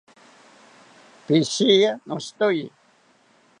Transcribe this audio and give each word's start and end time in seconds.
Pishiya, 1.25 1.91
noshitoye 2.07 2.65